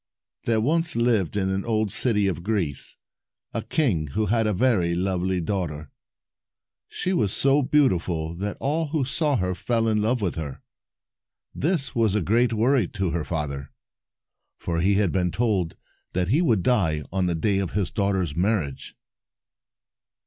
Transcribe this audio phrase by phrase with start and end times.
[0.45, 2.95] There once lived, in an old city of Greece,
[3.53, 5.91] a king who had a very lovely daughter.
[6.87, 10.63] She was so beautiful that all who saw her fell in love with her.
[11.53, 13.71] This was a great worry to her father,
[14.57, 15.75] for he had been told
[16.13, 18.95] that he would die on the day of his daughter's marriage.